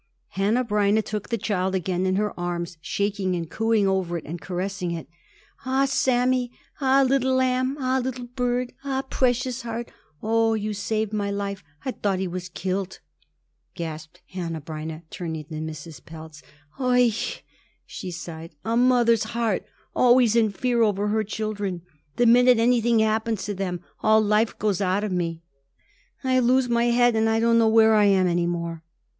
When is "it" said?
4.17-4.25, 4.89-5.07